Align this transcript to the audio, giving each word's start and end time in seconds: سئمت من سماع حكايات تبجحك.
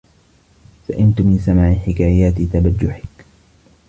سئمت 0.87 1.21
من 1.21 1.37
سماع 1.39 1.73
حكايات 1.73 2.35
تبجحك. 2.41 3.25